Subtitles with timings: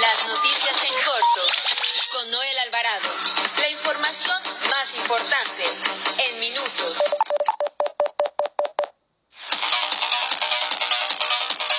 [0.00, 1.42] Las noticias en corto
[2.12, 3.08] con Noel Alvarado.
[3.58, 5.64] La información más importante
[6.26, 7.02] en minutos.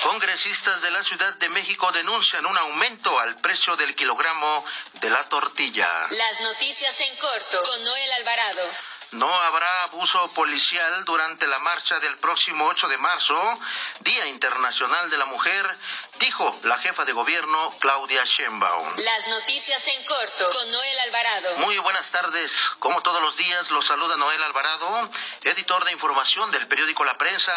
[0.04, 4.64] Congresistas de la Ciudad de México denuncian un aumento al precio del kilogramo
[5.00, 6.06] de la tortilla.
[6.10, 8.70] Las noticias en corto con Noel Alvarado.
[9.12, 13.60] No habrá abuso policial durante la marcha del próximo 8 de marzo,
[14.00, 15.78] Día Internacional de la Mujer,
[16.22, 18.96] dijo la jefa de gobierno Claudia Sheinbaum.
[18.96, 21.58] Las noticias en corto con Noel Alvarado.
[21.58, 22.52] Muy buenas tardes.
[22.78, 25.10] Como todos los días, los saluda Noel Alvarado,
[25.42, 27.52] editor de información del periódico La Prensa.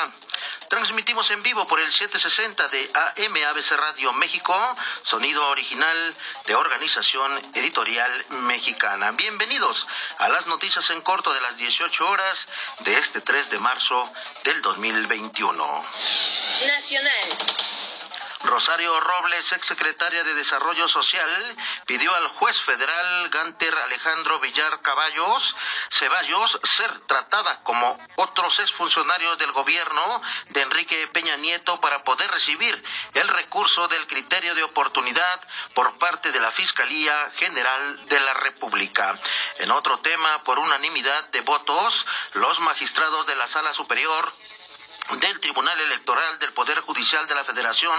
[0.68, 7.52] Transmitimos en vivo por el 760 de AM ABC Radio México, sonido original de Organización
[7.54, 9.12] Editorial Mexicana.
[9.12, 9.86] Bienvenidos
[10.18, 12.48] a las noticias en corto de las 18 horas
[12.80, 14.12] de este 3 de marzo
[14.44, 15.86] del 2021.
[16.66, 17.75] Nacional.
[18.48, 25.56] Rosario Robles, exsecretaria de Desarrollo Social, pidió al juez federal Ganter Alejandro Villar Caballos
[25.90, 32.84] Ceballos ser tratada como otros exfuncionarios del gobierno de Enrique Peña Nieto para poder recibir
[33.14, 35.42] el recurso del criterio de oportunidad
[35.74, 39.20] por parte de la Fiscalía General de la República.
[39.60, 44.34] En otro tema, por unanimidad de votos, los magistrados de la Sala Superior
[45.12, 47.96] del Tribunal Electoral del Poder Judicial de la Federación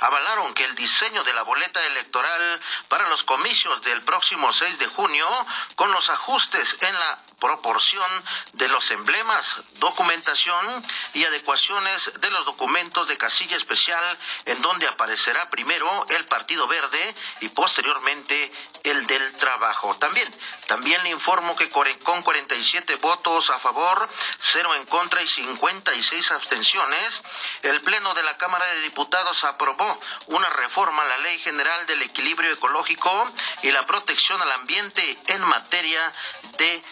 [0.00, 4.86] avalaron que el diseño de la boleta electoral para los comicios del próximo 6 de
[4.86, 5.26] junio,
[5.74, 9.44] con los ajustes en la proporción de los emblemas,
[9.74, 16.66] documentación y adecuaciones de los documentos de casilla especial, en donde aparecerá primero el Partido
[16.68, 18.52] Verde y posteriormente
[18.84, 19.96] el del Trabajo.
[19.96, 20.32] También,
[20.68, 26.43] también le informo que con 47 votos a favor, 0 en contra y 56 a
[26.44, 27.22] abstenciones,
[27.62, 32.02] el Pleno de la Cámara de Diputados aprobó una reforma a la Ley General del
[32.02, 36.12] Equilibrio Ecológico y la protección al ambiente en materia
[36.58, 36.82] de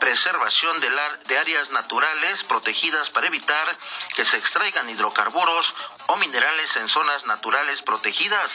[0.00, 0.90] preservación de,
[1.26, 3.78] de áreas naturales protegidas para evitar
[4.16, 5.74] que se extraigan hidrocarburos
[6.06, 8.50] o minerales en zonas naturales protegidas.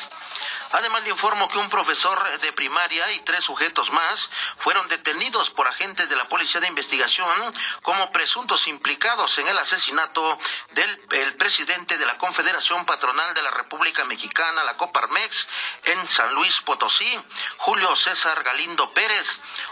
[0.73, 5.67] Además, le informo que un profesor de primaria y tres sujetos más fueron detenidos por
[5.67, 7.53] agentes de la Policía de Investigación
[7.83, 10.39] como presuntos implicados en el asesinato
[10.71, 15.47] del presidente de la Confederación Patronal de la República Mexicana, la Coparmex,
[15.83, 17.21] en San Luis Potosí,
[17.57, 19.27] Julio César Galindo Pérez,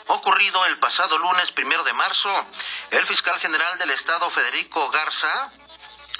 [0.05, 2.45] ocurrido el pasado lunes primero de marzo.
[2.91, 5.51] El fiscal general del Estado, Federico Garza,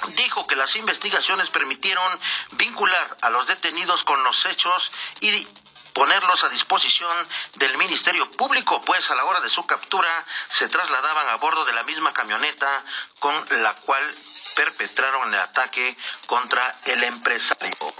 [0.08, 2.20] dijo que las investigaciones permitieron
[2.52, 4.90] vincular a los detenidos con los hechos
[5.20, 5.46] y
[5.92, 11.28] ponerlos a disposición del Ministerio Público, pues a la hora de su captura se trasladaban
[11.28, 12.84] a bordo de la misma camioneta
[13.18, 14.14] con la cual
[14.54, 15.96] perpetraron el ataque
[16.26, 17.94] contra el empresario.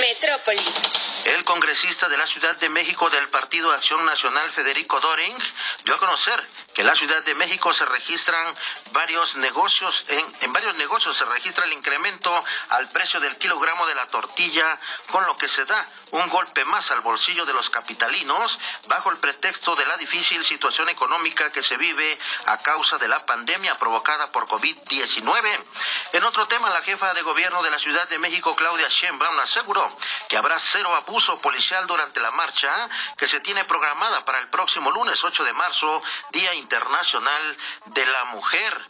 [0.00, 0.64] Metrópoli.
[1.24, 5.36] El congresista de la Ciudad de México del Partido Acción Nacional, Federico Doring,
[5.84, 8.54] dio a conocer que en la Ciudad de México se registran
[8.92, 14.06] varios negocios, en, varios negocios se registra el incremento al precio del kilogramo de la
[14.06, 14.78] tortilla,
[15.10, 19.18] con lo que se da un golpe más al bolsillo de los capitalinos bajo el
[19.18, 24.32] pretexto de la difícil situación económica que se vive a causa de la pandemia provocada
[24.32, 25.60] por COVID-19.
[26.12, 29.96] En otro tema, la jefa de gobierno de la Ciudad de México, Claudia Sheinbaum, aseguró
[30.28, 34.90] que habrá cero abuso policial durante la marcha que se tiene programada para el próximo
[34.90, 37.56] lunes 8 de marzo, Día Internacional
[37.86, 38.86] de la Mujer.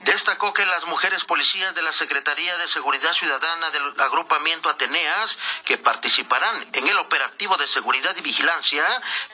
[0.00, 5.78] Destacó que las mujeres policías de la Secretaría de Seguridad Ciudadana del agrupamiento Ateneas, que
[5.78, 8.84] participarán en el operativo de seguridad y vigilancia,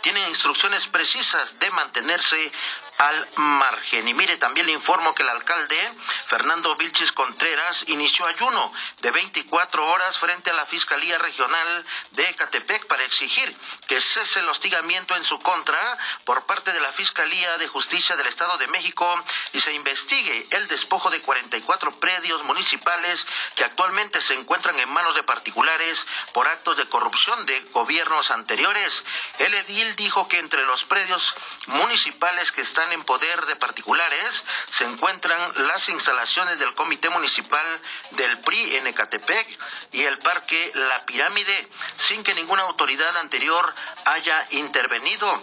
[0.03, 2.53] tienen instrucciones precisas de mantenerse
[2.99, 4.09] al margen.
[4.09, 5.95] Y mire, también le informo que el alcalde
[6.27, 12.87] Fernando Vilchis Contreras inició ayuno de 24 horas frente a la Fiscalía Regional de Ecatepec
[12.87, 13.57] para exigir
[13.87, 18.27] que cese el hostigamiento en su contra por parte de la Fiscalía de Justicia del
[18.27, 23.25] Estado de México y se investigue el despojo de 44 predios municipales
[23.55, 29.05] que actualmente se encuentran en manos de particulares por actos de corrupción de gobiernos anteriores.
[29.39, 31.35] El edil dijo que entre los predios
[31.67, 37.67] municipales que están en poder de particulares se encuentran las instalaciones del Comité Municipal
[38.13, 39.59] del PRI en Ecatepec
[39.93, 41.69] y el Parque La Pirámide,
[41.99, 43.75] sin que ninguna autoridad anterior
[44.05, 45.43] haya intervenido.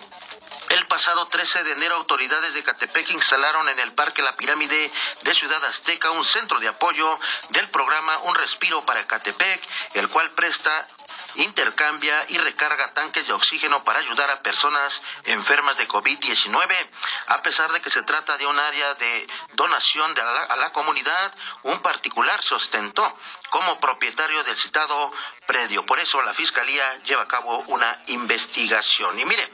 [0.70, 4.92] El pasado 13 de enero, autoridades de Ecatepec instalaron en el Parque La Pirámide
[5.22, 7.20] de Ciudad Azteca un centro de apoyo
[7.50, 9.62] del programa Un Respiro para Ecatepec,
[9.94, 10.88] el cual presta
[11.36, 16.90] intercambia y recarga tanques de oxígeno para ayudar a personas enfermas de COVID-19.
[17.28, 21.34] A pesar de que se trata de un área de donación de a la comunidad,
[21.64, 23.18] un particular se ostentó
[23.50, 25.12] como propietario del citado
[25.46, 25.86] predio.
[25.86, 29.18] Por eso la Fiscalía lleva a cabo una investigación.
[29.20, 29.52] Y mire,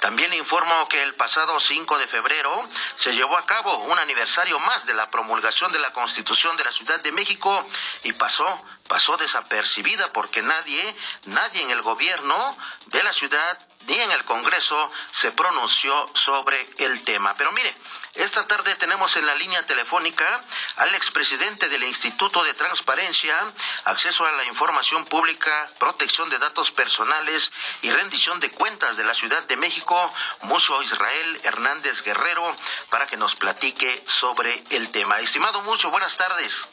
[0.00, 4.58] también le informo que el pasado 5 de febrero se llevó a cabo un aniversario
[4.60, 7.66] más de la promulgación de la Constitución de la Ciudad de México
[8.04, 10.96] y pasó pasó desapercibida porque nadie,
[11.26, 12.56] nadie en el gobierno
[12.86, 17.34] de la ciudad ni en el Congreso se pronunció sobre el tema.
[17.36, 17.74] Pero mire,
[18.14, 20.44] esta tarde tenemos en la línea telefónica
[20.76, 23.52] al expresidente del Instituto de Transparencia,
[23.84, 27.50] Acceso a la Información Pública, Protección de Datos Personales
[27.80, 30.12] y Rendición de Cuentas de la Ciudad de México,
[30.42, 32.56] Muso Israel Hernández Guerrero,
[32.90, 35.20] para que nos platique sobre el tema.
[35.20, 36.68] Estimado Muso, buenas tardes.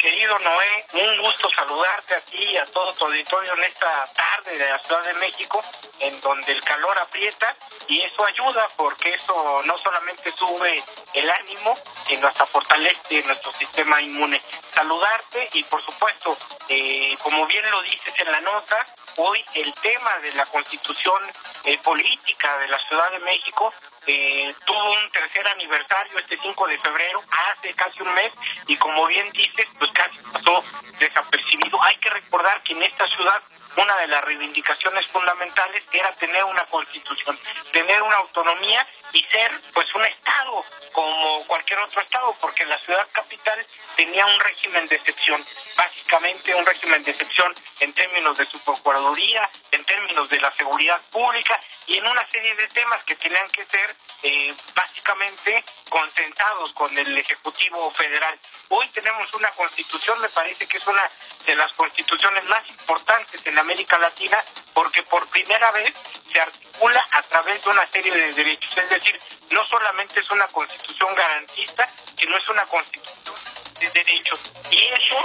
[0.00, 4.56] Querido Noé, un gusto saludarte a ti y a todo tu auditorio en esta tarde
[4.56, 5.62] de la Ciudad de México,
[5.98, 7.54] en donde el calor aprieta
[7.86, 10.82] y eso ayuda porque eso no solamente sube
[11.12, 14.40] el ánimo, sino hasta fortalece nuestro sistema inmune.
[14.74, 16.34] Saludarte y por supuesto,
[16.70, 18.86] eh, como bien lo dices en la nota,
[19.16, 21.22] hoy el tema de la constitución
[21.64, 23.70] eh, política de la Ciudad de México
[24.12, 28.32] eh, tuvo un tercer aniversario este 5 de febrero, hace casi un mes,
[28.66, 30.64] y como bien dices, pues casi pasó
[30.98, 31.69] desapercibido.
[31.82, 33.42] Hay que recordar que en esta ciudad
[33.76, 37.38] una de las reivindicaciones fundamentales era tener una constitución,
[37.72, 43.06] tener una autonomía y ser pues un estado como cualquier otro estado, porque la ciudad
[43.12, 43.64] capital
[43.96, 45.44] tenía un régimen de excepción,
[45.76, 51.00] básicamente un régimen de excepción en términos de su procuraduría, en términos de la seguridad
[51.10, 56.96] pública y en una serie de temas que tenían que ser eh, básicamente concentrados con
[56.96, 58.38] el Ejecutivo Federal.
[58.68, 61.08] Hoy tenemos una constitución, me parece que es una
[61.46, 64.38] de las constituciones más importantes en América Latina,
[64.74, 65.94] porque por primera vez
[66.32, 69.20] se articula a través de una serie de derechos, es decir,
[69.50, 71.88] no solamente es una constitución garantista,
[72.18, 73.36] sino es una constitución
[73.78, 74.40] de derechos.
[74.70, 75.16] Y eso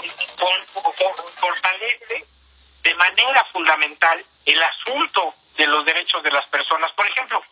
[1.37, 2.25] fortalece
[2.81, 6.91] de manera fundamental el asunto de los derechos de las personas.
[6.93, 7.43] Por ejemplo,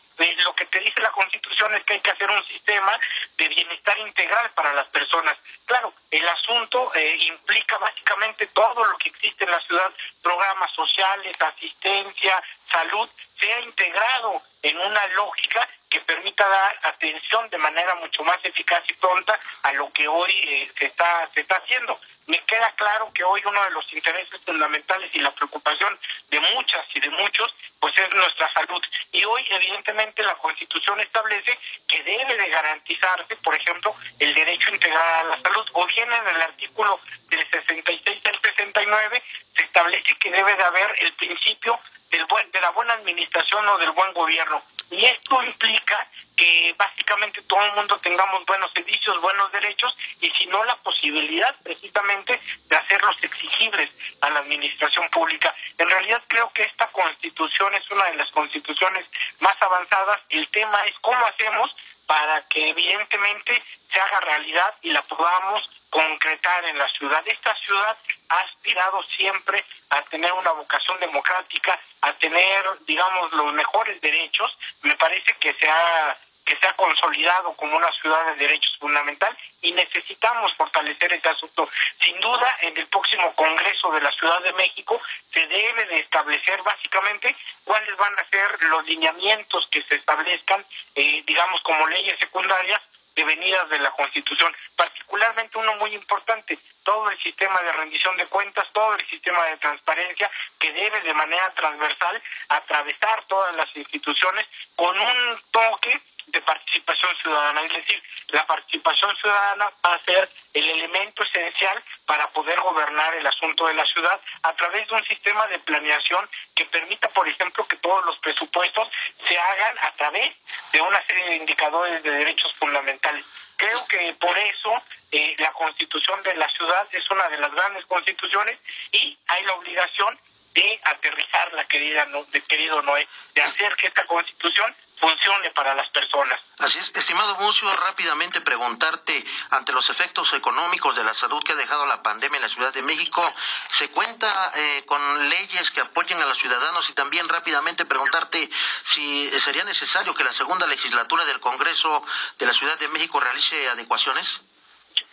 [0.54, 2.98] que te dice la Constitución es que hay que hacer un sistema
[3.36, 5.36] de bienestar integral para las personas.
[5.66, 9.92] Claro, el asunto eh, implica básicamente todo lo que existe en la ciudad,
[10.22, 13.08] programas sociales, asistencia, salud,
[13.38, 18.94] sea integrado en una lógica que permita dar atención de manera mucho más eficaz y
[18.94, 22.00] pronta a lo que hoy eh, se está se está haciendo.
[22.26, 25.96] Me queda claro que hoy uno de los intereses fundamentales y la preocupación
[26.30, 31.58] de muchas y de muchos pues es nuestra salud y hoy evidentemente la Constitución establece
[31.88, 36.36] que debe de garantizarse, por ejemplo, el derecho integral a la salud o bien en
[36.36, 37.00] el artículo
[37.30, 39.22] del 66 al 69
[39.56, 41.80] se establece que debe de haber el principio
[42.10, 44.62] del buen, de la buena administración o del buen gobierno.
[44.90, 50.46] Y esto implica que básicamente todo el mundo tengamos buenos servicios, buenos derechos y si
[50.46, 53.90] no la posibilidad precisamente de hacerlos exigibles
[54.20, 55.54] a la administración pública.
[55.78, 59.06] En realidad creo que esta constitución es una de las constituciones
[59.40, 60.20] más avanzadas.
[60.28, 61.74] El tema es cómo hacemos
[62.06, 63.62] para que evidentemente
[63.92, 67.22] se haga realidad y la podamos concretar en la ciudad.
[67.26, 67.96] Esta ciudad
[68.28, 74.56] ha aspirado siempre a tener una vocación democrática, a tener, digamos, los mejores derechos.
[74.82, 79.36] Me parece que se ha que se ha consolidado como una ciudad de derechos fundamental
[79.62, 81.68] y necesitamos fortalecer ese asunto.
[82.02, 85.00] Sin duda, en el próximo Congreso de la Ciudad de México
[85.32, 87.34] se debe de establecer básicamente
[87.64, 92.80] cuáles van a ser los lineamientos que se establezcan, eh, digamos, como leyes secundarias
[93.14, 98.66] devenidas de la Constitución, particularmente uno muy importante, todo el sistema de rendición de cuentas,
[98.72, 104.98] todo el sistema de transparencia que debe de manera transversal atravesar todas las instituciones con
[104.98, 107.62] un toque de participación ciudadana.
[107.62, 113.26] Es decir, la participación ciudadana va a ser el elemento esencial para poder gobernar el
[113.26, 117.66] asunto de la ciudad a través de un sistema de planeación que permita, por ejemplo,
[117.66, 118.88] que todos los presupuestos
[119.26, 120.34] se hagan a través
[120.72, 123.24] de una serie de indicadores de derechos fundamentales.
[123.56, 127.86] Creo que por eso eh, la constitución de la ciudad es una de las grandes
[127.86, 128.58] constituciones
[128.92, 130.18] y hay la obligación
[130.54, 134.74] de aterrizar la querida de querido Noé, de hacer que esta constitución
[135.04, 136.40] funcione para las personas.
[136.58, 141.56] Así es, estimado Mucio, rápidamente preguntarte, ante los efectos económicos de la salud que ha
[141.56, 143.22] dejado la pandemia en la Ciudad de México,
[143.68, 146.88] ¿se cuenta eh, con leyes que apoyen a los ciudadanos?
[146.88, 148.48] Y también rápidamente preguntarte
[148.84, 152.02] si sería necesario que la segunda legislatura del Congreso
[152.38, 154.40] de la Ciudad de México realice adecuaciones.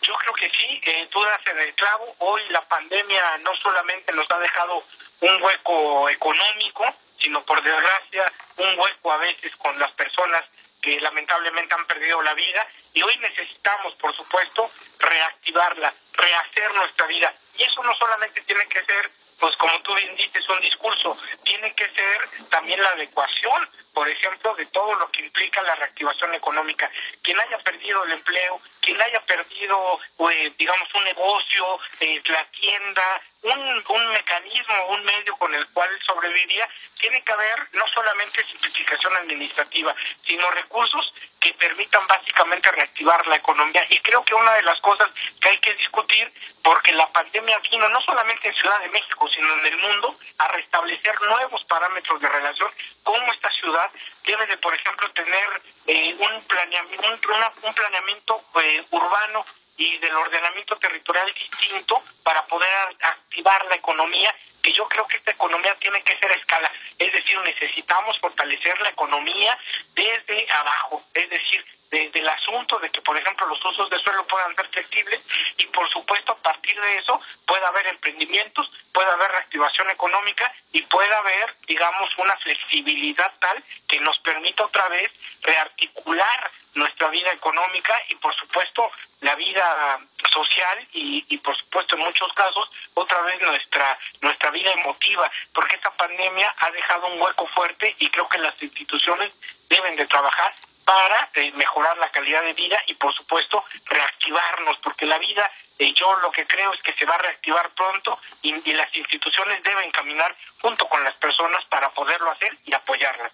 [0.00, 2.14] Yo creo que sí, eh, tú das en el clavo.
[2.18, 4.84] Hoy la pandemia no solamente nos ha dejado
[5.20, 6.84] un hueco económico,
[7.22, 8.24] sino por desgracia
[8.56, 10.44] un hueco a veces con las personas
[10.80, 17.32] que lamentablemente han perdido la vida y hoy necesitamos, por supuesto, reactivarla, rehacer nuestra vida.
[17.56, 21.72] Y eso no solamente tiene que ser, pues como tú bien dices, un discurso, tiene
[21.74, 26.90] que ser también la adecuación, por ejemplo, de todo lo que implica la reactivación económica.
[27.22, 33.22] Quien haya perdido el empleo, quien haya perdido, pues, digamos, un negocio, eh, la tienda,
[33.42, 36.68] un, un mecanismo, un medio con el cual sobreviviría,
[36.98, 39.94] tiene que haber no solamente simplificación administrativa,
[40.24, 43.84] sino recursos que permitan básicamente reactivar la economía.
[43.88, 46.32] Y creo que una de las cosas que hay que discutir,
[46.62, 50.48] porque la pandemia vino no solamente en Ciudad de México, sino en el mundo, a
[50.48, 52.70] restablecer nuevos parámetros de relación,
[53.02, 53.90] cómo esta ciudad
[54.24, 59.44] debe de, por ejemplo, tener eh, un planeamiento, un, planeamiento eh, urbano
[59.82, 62.70] y del ordenamiento territorial distinto para poder
[63.00, 66.72] activar la economía, que yo creo que esta economía tiene que ser a escala.
[66.98, 69.58] Es decir, necesitamos fortalecer la economía
[69.94, 74.26] desde abajo, es decir, desde el asunto de que, por ejemplo, los usos de suelo
[74.26, 75.20] puedan ser flexibles
[75.58, 80.80] y, por supuesto, a partir de eso pueda haber emprendimientos, pueda haber reactivación económica y
[80.84, 87.94] pueda haber, digamos, una flexibilidad tal que nos permita otra vez rearticular nuestra vida económica
[88.08, 90.00] y, por supuesto, la vida
[90.32, 95.74] social y, y, por supuesto, en muchos casos, otra vez nuestra, nuestra vida emotiva, porque
[95.74, 99.30] esta pandemia ha dejado un hueco fuerte y creo que las instituciones
[99.68, 105.06] deben de trabajar para eh, mejorar la calidad de vida y por supuesto reactivarnos, porque
[105.06, 108.52] la vida eh, yo lo que creo es que se va a reactivar pronto y,
[108.72, 113.32] las instituciones deben caminar junto con las personas para poderlo hacer y apoyarlas.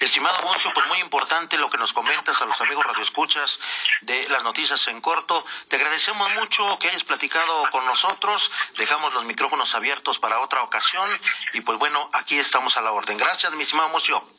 [0.00, 3.58] Estimado Moncio, pues muy importante lo que nos comentas a los amigos radioescuchas
[4.00, 5.44] de las noticias en corto.
[5.68, 8.50] Te agradecemos mucho que hayas platicado con nosotros.
[8.76, 11.20] Dejamos los micrófonos abiertos para otra ocasión
[11.52, 13.18] y pues bueno, aquí estamos a la orden.
[13.18, 14.33] Gracias, mi estimado Moncio.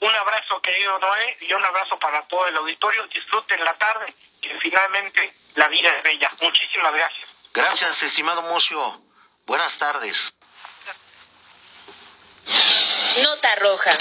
[0.00, 3.06] Un abrazo, querido Noé, y un abrazo para todo el auditorio.
[3.08, 6.30] Disfruten la tarde, que finalmente la vida es bella.
[6.40, 7.28] Muchísimas gracias.
[7.52, 9.00] Gracias, estimado Mocio.
[9.44, 10.34] Buenas tardes.
[13.22, 13.98] Nota roja.